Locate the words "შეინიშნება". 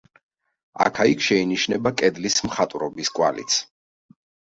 1.25-1.91